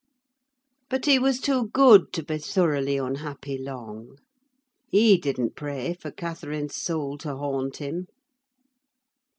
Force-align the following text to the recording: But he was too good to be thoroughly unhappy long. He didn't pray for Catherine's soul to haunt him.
But 0.89 1.05
he 1.05 1.19
was 1.19 1.39
too 1.39 1.69
good 1.73 2.11
to 2.13 2.23
be 2.23 2.39
thoroughly 2.39 2.97
unhappy 2.97 3.59
long. 3.59 4.17
He 4.87 5.15
didn't 5.19 5.55
pray 5.55 5.93
for 5.93 6.09
Catherine's 6.09 6.75
soul 6.75 7.19
to 7.19 7.35
haunt 7.35 7.77
him. 7.77 8.07